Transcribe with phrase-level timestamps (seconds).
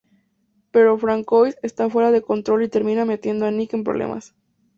[0.71, 4.33] Pero Francois está fuera de control y termina metiendo a Nick en problemas.